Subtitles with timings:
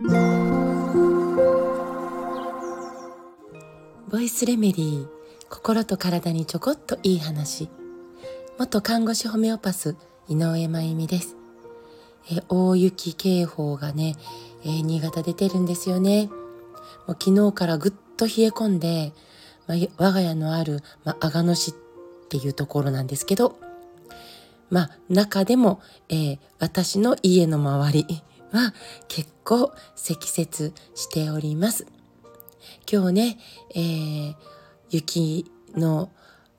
[0.00, 0.06] ボ
[4.20, 5.08] イスレメディー
[5.50, 7.68] 心と体にちょこっといい話。
[8.60, 9.96] 元看護師ホメオパス
[10.28, 11.36] 井上真由美です。
[12.30, 14.14] え大雪警報がね、
[14.64, 16.30] え新潟出てるんですよね。
[17.08, 19.12] もう昨日からぐっと冷え込んで、
[19.66, 21.74] まあ、我が家のある、まあ、阿賀野市っ
[22.28, 23.58] ていうところなんですけど
[24.70, 28.22] まあ中でも、えー、私の家の周り
[28.52, 28.74] は
[29.08, 31.86] 結構積雪しております。
[32.90, 33.38] 今日ね、
[33.74, 34.34] えー、
[34.90, 36.10] 雪の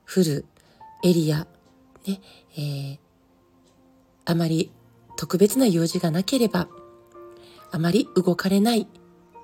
[0.05, 0.45] 降る
[1.03, 1.47] エリア、
[2.07, 2.21] ね、
[2.55, 2.97] えー、
[4.25, 4.71] あまり
[5.15, 6.67] 特別な用事がなければ、
[7.71, 8.87] あまり動かれない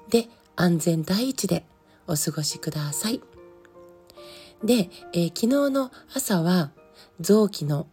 [0.10, 1.66] で安全第一で
[2.08, 3.22] お過ごしください。
[4.64, 6.72] で、えー、昨日の朝は
[7.20, 7.88] 臓器の、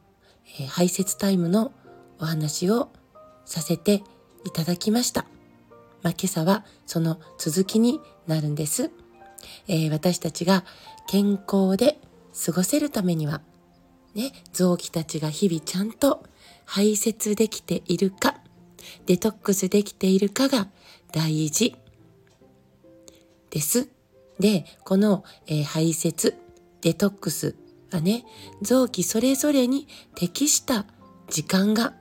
[0.59, 1.73] えー、排泄タイムの
[2.19, 2.91] お話を
[3.45, 4.03] させて
[4.45, 5.27] いただきました。
[6.03, 8.91] まあ、今朝はその続きになるんです。
[9.69, 10.65] えー、私たちが
[11.07, 11.99] 健康で
[12.45, 13.41] 過ごせるためには、
[14.15, 16.25] ね、臓器たちが日々ちゃんと
[16.65, 18.37] 排泄できているか、
[19.07, 20.69] デトックスできているかが
[21.13, 21.77] 大事
[23.51, 23.89] です。
[24.39, 26.35] で、この、えー、排泄、
[26.81, 27.55] デトックス
[27.93, 28.25] はね、
[28.61, 30.87] 臓器それぞれに適した
[31.29, 31.95] 時間が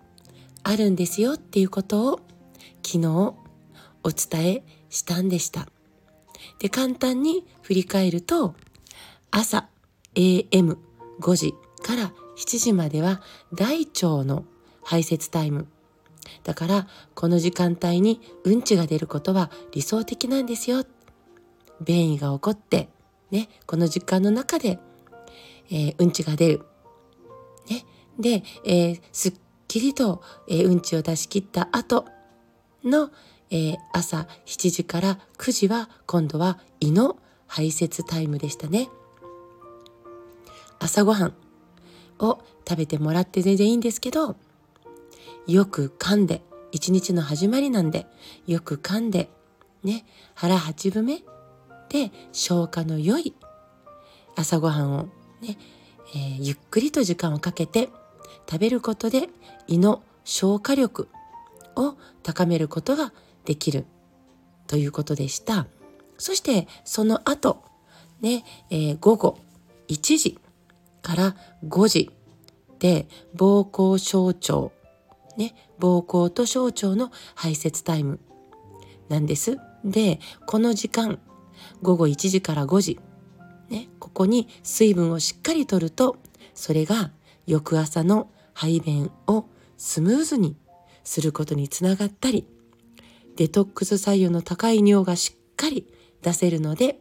[0.64, 2.20] あるんですよっていうことを
[2.84, 3.08] 昨日
[4.04, 5.68] お伝えしたんでした。
[6.60, 8.56] で、簡単に振り返ると、
[9.32, 9.70] 朝
[10.16, 10.76] AM5
[11.36, 13.22] 時から7時までは
[13.54, 14.46] 大腸の
[14.84, 15.68] 排泄タイム。
[16.44, 20.86] だから、この時間帯にうんちが出ることは理想的なんですよ。
[21.82, 22.90] 便意が起こって、
[23.32, 24.80] ね、この時間の中で、
[25.70, 26.66] えー、うんちが出る。
[27.70, 27.86] ね、
[28.20, 29.34] で、えー、すっ
[29.68, 32.06] きりと、えー、うんちを出し切った後
[32.84, 33.12] の、
[33.50, 38.90] えー、朝7時から9時は今度は胃の排泄タイムでしたね。
[40.80, 41.34] 朝ごはん
[42.20, 44.36] を食べてもらって全然いいんですけど、
[45.48, 46.42] よく噛んで、
[46.72, 48.08] 一日の始まりなんで、
[48.48, 49.30] よく噛んで、
[49.84, 51.24] ね、腹八分目
[51.90, 53.34] で消化の良い
[54.36, 55.04] 朝ごはんを
[55.42, 55.58] ね、
[56.16, 57.90] えー、ゆっくりと時間をかけて
[58.50, 59.30] 食べることで
[59.68, 61.10] 胃の消化力
[61.76, 63.14] を高めることが
[63.46, 63.86] できる
[64.68, 65.68] ということでした。
[66.18, 67.64] そしてその後、
[68.22, 69.38] ね、えー、午後
[69.88, 70.40] 1時
[71.02, 72.12] から5時
[72.80, 74.72] で膀胱小腸、
[75.38, 78.20] ね、膀胱と小腸の排泄タイム
[79.10, 79.58] なんです。
[79.84, 81.20] で、この時間、
[81.82, 83.00] 午後1時から5時、
[83.70, 86.18] ね、ここに水分をしっかりとると、
[86.54, 87.12] それが
[87.46, 89.46] 翌朝の排便を
[89.78, 90.56] スムーズに
[91.04, 92.46] することにつながったり、
[93.36, 95.88] デトックス作用の高い尿がしっかり
[96.22, 97.00] 出せるので、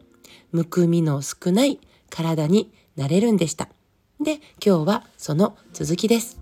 [0.52, 3.68] むくみの少ない体になれるんでした。
[4.20, 6.38] で、今日はその続きです。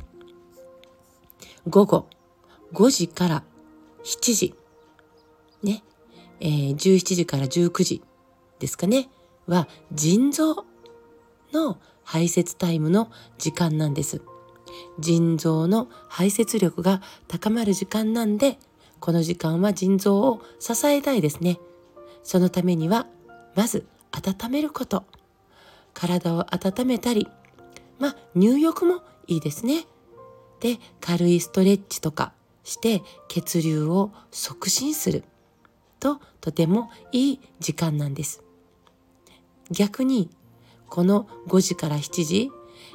[1.68, 2.06] 午後
[2.72, 3.44] 5時から
[4.04, 4.54] 7時、
[5.62, 5.82] ね、
[6.40, 8.02] えー、17時から19時
[8.58, 9.08] ですかね、
[9.46, 10.64] は腎臓
[11.52, 14.22] の排泄タイムの時間なんです。
[14.98, 18.58] 腎臓の排泄力が高まる時間なんで、
[19.00, 21.58] この時間は腎臓を支えたいですね。
[22.22, 23.06] そのためには、
[23.54, 25.04] まず温めること。
[25.94, 27.26] 体を温めたり、
[27.98, 29.86] まあ入浴もいいですね。
[30.60, 32.32] で、軽いストレッチとか
[32.64, 35.24] して血流を促進する
[36.00, 38.42] ととてもいい時間なんです。
[39.70, 40.30] 逆に、
[40.88, 42.50] この5時から7時、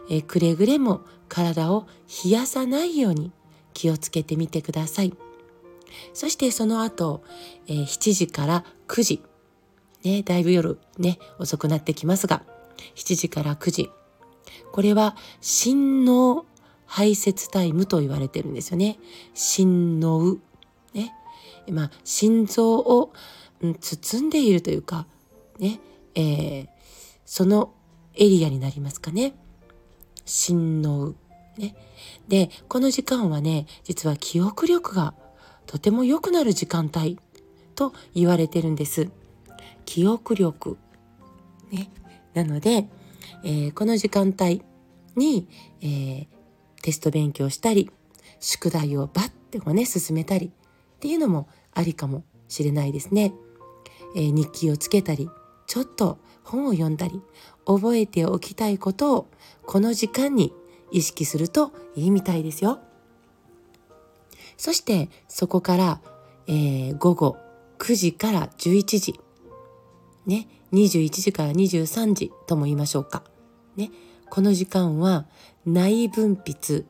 [0.09, 1.01] えくれぐれも
[1.33, 1.87] 体を
[2.23, 3.31] 冷やさないように
[3.73, 5.13] 気をつけてみてください。
[6.13, 7.23] そしてその後、
[7.65, 9.23] えー、7時から9時。
[10.03, 12.43] ね、だいぶ夜ね、遅くなってきますが、
[12.95, 13.89] 7時から9時。
[14.71, 16.45] これは心脳
[16.85, 18.99] 排泄タイムと言われてるんですよね。
[19.33, 20.37] 心脳。
[20.93, 21.15] ね。
[21.71, 23.11] まあ、心臓を、
[23.65, 25.07] ん、包んでいるというか、
[25.57, 25.79] ね、
[26.13, 26.67] えー、
[27.25, 27.73] その
[28.13, 29.33] エリアになりますかね。
[30.25, 31.15] 心脳。
[31.57, 31.75] ね。
[32.27, 35.13] で、この時間はね、実は記憶力が
[35.65, 37.19] とても良くなる時間帯
[37.75, 39.09] と言われてるんです。
[39.85, 40.77] 記憶力。
[41.71, 41.89] ね。
[42.33, 42.87] なので、
[43.43, 44.61] えー、この時間帯
[45.15, 45.47] に、
[45.81, 46.27] えー、
[46.81, 47.91] テスト勉強したり、
[48.39, 53.33] 宿題をバッてこうね、進めたりっていうのもありかもしれないですね。
[54.15, 55.29] えー、日記をつけたり、
[55.67, 57.21] ちょっと本を読んだり、
[57.65, 59.27] 覚えておきたいことを
[59.65, 60.53] この時間に
[60.93, 62.79] 意識するといいみたいですよ。
[64.55, 65.99] そしてそこから、
[66.47, 67.37] えー、午後
[67.79, 69.19] 9時から11時、
[70.25, 73.23] ね、21時から23時とも言いましょうか。
[73.75, 73.91] ね、
[74.29, 75.25] この時間は
[75.65, 76.85] 内分泌、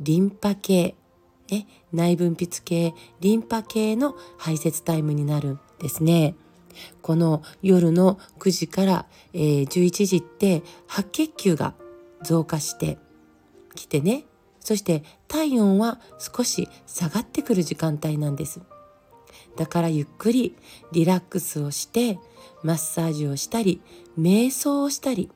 [0.00, 0.94] リンパ系、
[1.50, 6.34] ね、内分泌系、リンパ系の排泄タイムになるんですね。
[7.00, 11.74] この夜の9時から、えー、11時って白血球が
[12.22, 12.98] 増加して
[13.76, 14.24] きてね、
[14.58, 18.60] そして体温は少し下がってくる時間帯なんです。
[19.56, 20.56] だからゆっくり
[20.92, 22.18] リラックスをして
[22.62, 23.80] マッサージをしたり
[24.18, 25.30] 瞑想をしたり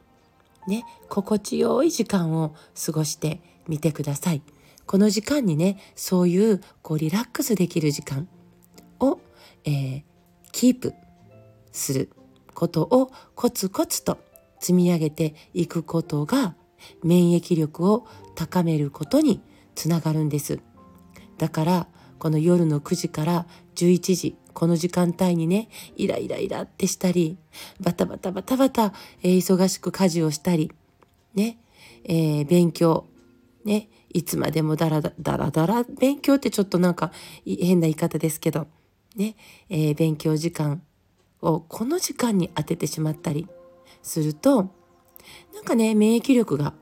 [0.66, 2.54] ね心地よい時間を
[2.84, 4.42] 過ごしてみてください。
[4.84, 8.28] この時間にねそういうこうリラックスできる時間
[8.98, 9.20] を、
[9.64, 10.02] えー、
[10.50, 10.92] キープ
[11.70, 12.10] する
[12.54, 14.18] ことをコツコツと
[14.58, 16.56] 積み上げていくことが
[17.02, 19.42] 免疫力を高めることに
[19.74, 20.60] つながるんです。
[21.38, 21.86] だから
[22.18, 23.46] この夜の9時から
[23.76, 27.38] 11時この時間帯にねイライライラってしたり
[27.80, 28.92] バタバタバタバタ、
[29.22, 30.70] えー、忙しく家事をしたり
[31.34, 31.58] ね、
[32.04, 33.06] えー、勉強
[33.64, 37.12] ねいつまでもダラダラダラ勉強ってちょっとなんか
[37.46, 38.66] 変な言い方ですけど
[39.16, 39.36] ね、
[39.68, 40.82] えー、勉強時間
[41.40, 43.48] をこの時間に当ててしまったり
[44.02, 44.70] すると
[45.54, 46.74] なんかね免疫力が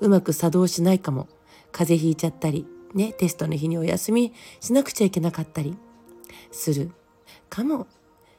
[0.00, 1.28] うまく作動しないかも
[1.72, 5.76] 風邪ひいちゃったりねテストの日にお休みしなくちゃいけなかったり
[6.50, 6.90] する
[7.48, 7.86] かも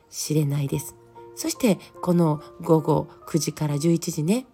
[0.10, 0.96] しれないです。
[1.36, 4.48] そしてこの午後9時から11時ね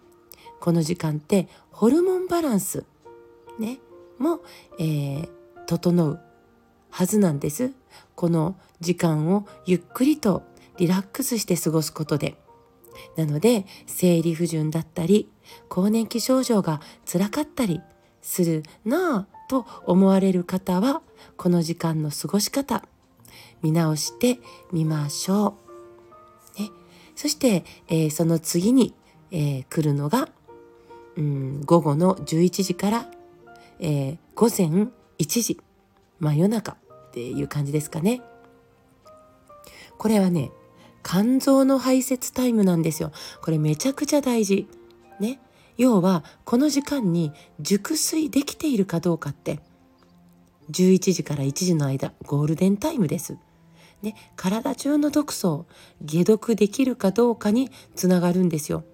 [0.60, 2.84] この時間ってホルモンバランス
[3.58, 3.78] ね
[4.18, 4.40] も、
[4.78, 5.28] えー、
[5.66, 6.20] 整う
[6.90, 7.72] はずなんです。
[8.14, 10.42] この時間をゆっくりと
[10.76, 12.36] リラックスして過ごすことで。
[13.16, 15.28] なので生理不順だったり
[15.68, 16.80] 更年期症状が
[17.10, 17.80] 辛かったり
[18.22, 21.02] するなぁと思われる方は
[21.36, 22.82] この時間の過ごし方
[23.62, 24.40] 見直して
[24.72, 25.56] みましょ
[26.58, 26.62] う。
[26.62, 26.70] ね、
[27.14, 28.94] そして、えー、その次に、
[29.30, 30.28] えー、来るのが、
[31.16, 33.10] うん、午後の11時から、
[33.80, 34.88] えー、午前
[35.18, 35.60] 1時
[36.20, 38.22] 真夜中っていう感じですかね。
[39.96, 40.50] これはね
[41.04, 43.12] 肝臓の排泄タイムなんですよ。
[43.42, 44.66] これめちゃくちゃ大事。
[45.20, 45.38] ね。
[45.76, 49.58] 要はこの時間に熟睡できているかどうかって
[50.70, 53.36] 11時から1時の間ゴールデンタイムです。
[54.02, 55.66] ね、体中の毒素を
[56.06, 58.84] 解毒できるかどうかにつながるんですよ。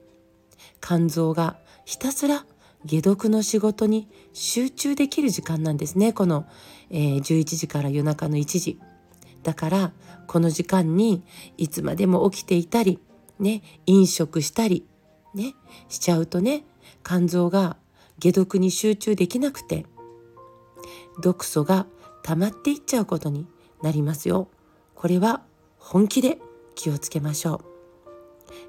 [0.80, 2.44] 肝臓がひたすら
[2.88, 6.46] 解毒の仕事に集中できる時間なんですねこの、
[6.90, 8.78] えー、11時から夜中の1時。
[9.42, 9.92] だから
[10.26, 11.22] この時間に
[11.56, 12.98] いつまでも起きていたり、
[13.38, 14.87] ね、飲食したり、
[15.34, 15.54] ね、
[15.88, 16.64] しちゃうとね、
[17.04, 17.76] 肝臓が
[18.22, 19.87] 解毒に集中できなくて、
[21.22, 21.87] 毒素が
[22.22, 23.46] 溜まっていっちゃうことに
[23.82, 24.48] なりますよ。
[24.94, 25.43] これは
[25.78, 26.38] 本気で
[26.75, 27.70] 気をつけましょう。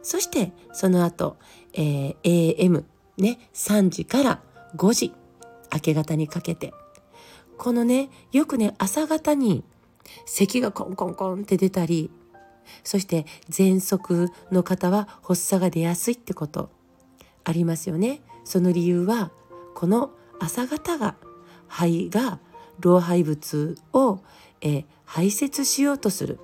[0.01, 1.37] そしてその後、
[1.73, 2.83] えー、AM
[3.17, 4.41] ね3時から
[4.75, 5.13] 5時
[5.73, 6.73] 明け方にかけて
[7.57, 9.63] このねよくね朝方に
[10.25, 12.09] 咳がコンコンコンって出たり
[12.83, 16.69] そして喘息の方は発作が出やすいってこと
[17.43, 18.21] ありますよね。
[18.43, 19.31] その理由は
[19.75, 21.15] この朝方が
[21.67, 22.39] 肺が
[22.79, 24.19] 老廃物を、
[24.61, 26.39] え排泄しようとする。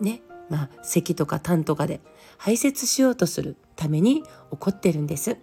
[0.00, 0.22] ね。
[0.48, 2.00] まあ咳とか痰とかで
[2.38, 5.36] 排泄しようとするために起こってるんです。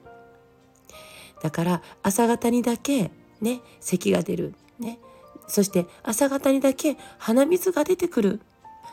[1.41, 3.11] だから朝方にだけ
[3.41, 4.55] ね咳が出る。
[4.79, 4.99] ね。
[5.47, 8.41] そして朝方にだけ鼻水が出てくる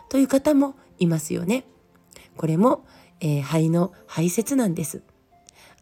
[0.08, 1.64] という方もいますよね。
[2.36, 2.84] これも、
[3.20, 5.02] えー、肺の排泄なんです。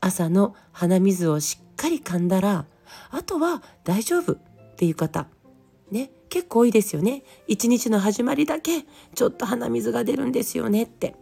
[0.01, 2.67] 朝の鼻水をしっかり噛んだら
[3.11, 4.37] あとは大丈夫っ
[4.77, 5.27] ていう方
[5.91, 8.83] ね結構多いですよね一日の始まりだけ
[9.15, 11.15] ちょっと鼻水が出るんですよねって。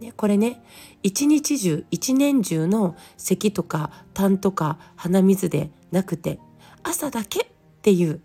[0.00, 0.64] ね、これね
[1.04, 6.40] 一日中一年中の咳とか痰とか鼻水でなくて
[6.82, 7.46] 朝だけっ
[7.82, 8.20] ていう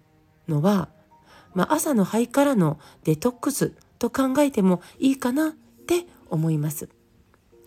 [0.48, 0.89] のは、
[1.54, 6.89] まあ、朝の肺からのデトックスと考えてもいいかなって思います。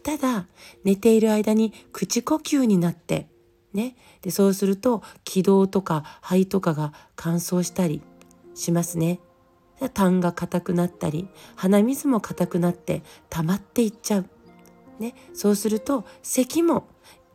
[0.03, 0.47] ただ
[0.85, 3.29] 寝ている間に口呼吸になって
[3.75, 8.03] ねでそうすると気道とか肺とかが乾燥したり
[8.55, 9.21] しますね。
[9.95, 14.27] 痰が硬くなったり鼻水も硬くなって溜まっていっちゃう。
[14.99, 16.87] ね、そうすると咳も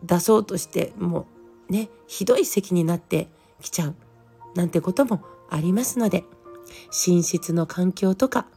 [0.04, 1.26] 出そうとしても
[1.68, 3.28] うねひどい咳になって
[3.60, 3.96] きちゃう
[4.54, 6.24] なんてこともありますので
[7.08, 8.48] 寝室の環境とか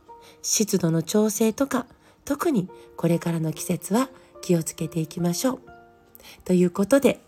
[0.42, 1.86] 湿度の調整とか
[2.24, 5.60] 特にこれからの季節は気をつけていきましょう。
[6.44, 7.20] ということで、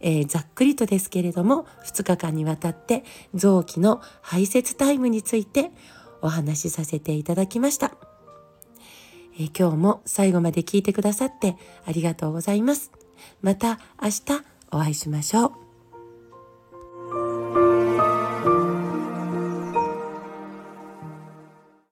[0.00, 3.04] えー、ざっくりとですけれども2日間にわたって
[3.34, 5.70] 臓器の排泄タイムについて
[6.20, 7.92] お話しさせていただきました。
[9.38, 12.92] え今日も最後まで聞いてくださってありがとうございます。
[13.40, 14.22] また明日
[14.70, 15.61] お会いしましょう。